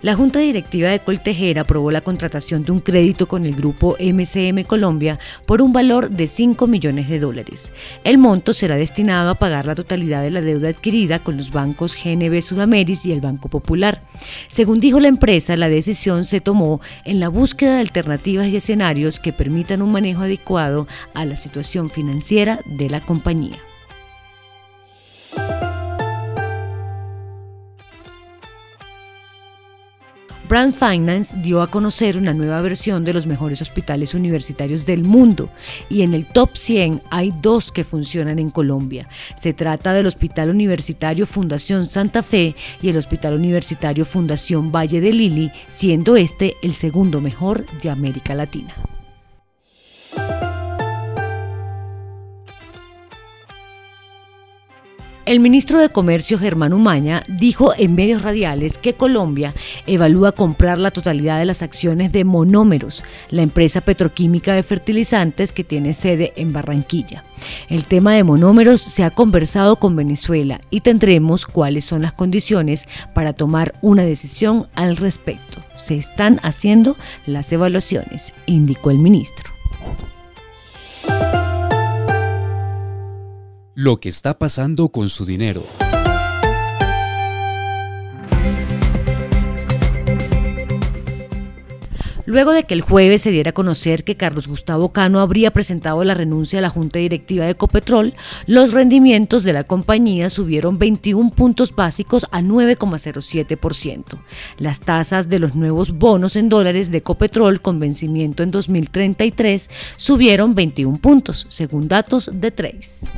[0.00, 4.62] La Junta Directiva de Coltejera aprobó la contratación de un crédito con el grupo MCM
[4.62, 7.72] Colombia por un valor de 5 millones de dólares.
[8.04, 11.96] El monto será destinado a pagar la totalidad de la deuda adquirida con los bancos
[12.00, 14.00] GNB Sudameris y el Banco Popular.
[14.46, 19.18] Según dijo la empresa, la decisión se tomó en la búsqueda de alternativas y escenarios
[19.18, 23.58] que permitan un manejo adecuado a la situación financiera de la compañía.
[30.48, 35.50] Brand Finance dio a conocer una nueva versión de los mejores hospitales universitarios del mundo
[35.90, 39.06] y en el top 100 hay dos que funcionan en Colombia.
[39.36, 45.12] Se trata del Hospital Universitario Fundación Santa Fe y el Hospital Universitario Fundación Valle de
[45.12, 48.74] Lili, siendo este el segundo mejor de América Latina.
[55.28, 59.54] El ministro de Comercio Germán Umaña dijo en medios radiales que Colombia
[59.86, 65.64] evalúa comprar la totalidad de las acciones de Monómeros, la empresa petroquímica de fertilizantes que
[65.64, 67.24] tiene sede en Barranquilla.
[67.68, 72.88] El tema de monómeros se ha conversado con Venezuela y tendremos cuáles son las condiciones
[73.12, 75.62] para tomar una decisión al respecto.
[75.76, 79.52] Se están haciendo las evaluaciones, indicó el ministro.
[83.80, 85.62] Lo que está pasando con su dinero.
[92.26, 96.02] Luego de que el jueves se diera a conocer que Carlos Gustavo Cano habría presentado
[96.02, 98.14] la renuncia a la Junta Directiva de Ecopetrol,
[98.46, 104.18] los rendimientos de la compañía subieron 21 puntos básicos a 9,07%.
[104.58, 110.56] Las tasas de los nuevos bonos en dólares de Ecopetrol con vencimiento en 2033 subieron
[110.56, 113.08] 21 puntos, según datos de Trace.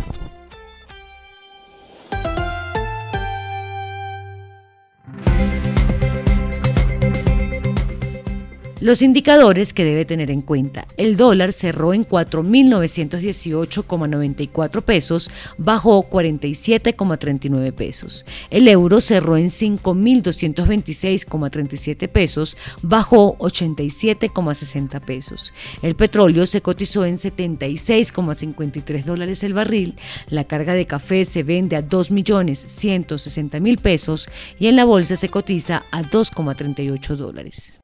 [8.81, 10.87] Los indicadores que debe tener en cuenta.
[10.97, 18.25] El dólar cerró en 4.918,94 pesos, bajó 47,39 pesos.
[18.49, 25.53] El euro cerró en 5.226,37 pesos, bajó 87,60 pesos.
[25.83, 29.97] El petróleo se cotizó en 76,53 dólares el barril.
[30.31, 35.85] La carga de café se vende a 2.160.000 pesos y en la bolsa se cotiza
[35.91, 37.80] a 2,38 dólares.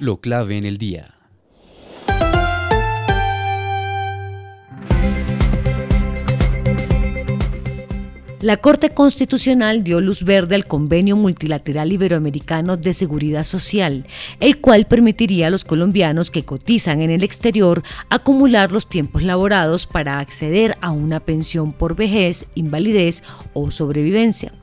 [0.00, 1.14] Lo clave en el día.
[8.40, 14.06] La Corte Constitucional dio luz verde al Convenio Multilateral Iberoamericano de Seguridad Social,
[14.40, 19.86] el cual permitiría a los colombianos que cotizan en el exterior acumular los tiempos laborados
[19.86, 23.22] para acceder a una pensión por vejez, invalidez
[23.52, 24.54] o sobrevivencia.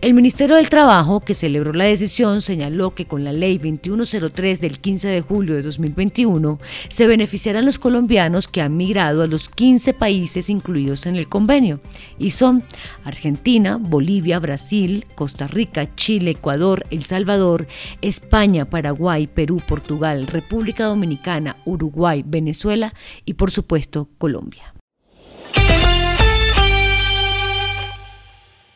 [0.00, 4.78] El Ministerio del Trabajo, que celebró la decisión, señaló que con la Ley 2103 del
[4.78, 6.58] 15 de julio de 2021
[6.88, 11.80] se beneficiarán los colombianos que han migrado a los 15 países incluidos en el convenio,
[12.18, 12.62] y son
[13.04, 17.66] Argentina, Bolivia, Brasil, Costa Rica, Chile, Ecuador, El Salvador,
[18.02, 24.74] España, Paraguay, Perú, Portugal, República Dominicana, Uruguay, Venezuela y por supuesto Colombia.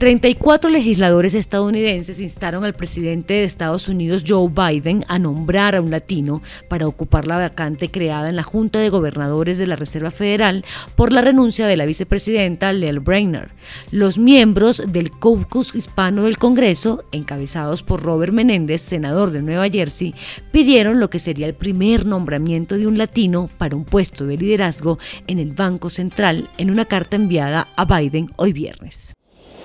[0.00, 5.90] 34 legisladores estadounidenses instaron al presidente de Estados Unidos, Joe Biden, a nombrar a un
[5.90, 10.64] latino para ocupar la vacante creada en la Junta de Gobernadores de la Reserva Federal
[10.96, 13.50] por la renuncia de la vicepresidenta Lel Brainerd.
[13.90, 20.14] Los miembros del caucus hispano del Congreso, encabezados por Robert Menéndez, senador de Nueva Jersey,
[20.50, 24.98] pidieron lo que sería el primer nombramiento de un latino para un puesto de liderazgo
[25.26, 29.12] en el Banco Central en una carta enviada a Biden hoy viernes.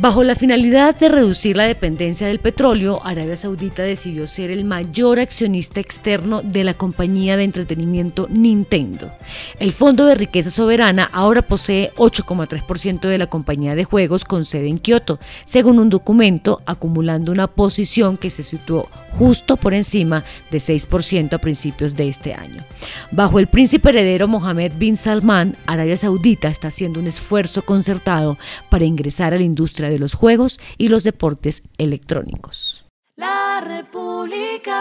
[0.00, 5.18] Bajo la finalidad de reducir la dependencia del petróleo, Arabia Saudita decidió ser el mayor
[5.18, 9.10] accionista externo de la compañía de entretenimiento Nintendo.
[9.58, 14.68] El Fondo de Riqueza Soberana ahora posee 8,3% de la compañía de juegos con sede
[14.68, 20.22] en Kioto, según un documento acumulando una posición que se situó justo por encima
[20.52, 22.64] de 6% a principios de este año.
[23.10, 28.38] Bajo el príncipe heredero Mohammed bin Salman, Arabia Saudita está haciendo un esfuerzo concertado
[28.70, 32.84] para ingresar a la industria de los juegos y los deportes electrónicos.
[33.16, 34.78] La República.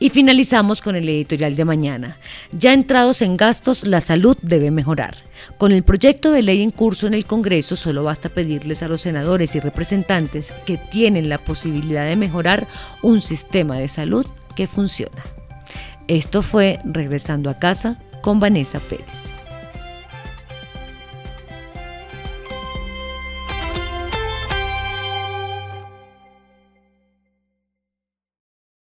[0.00, 2.18] Y finalizamos con el editorial de mañana.
[2.52, 5.16] Ya entrados en gastos, la salud debe mejorar.
[5.56, 9.00] Con el proyecto de ley en curso en el Congreso, solo basta pedirles a los
[9.00, 12.68] senadores y representantes que tienen la posibilidad de mejorar
[13.02, 15.24] un sistema de salud que funciona.
[16.06, 19.27] Esto fue Regresando a casa con Vanessa Pérez.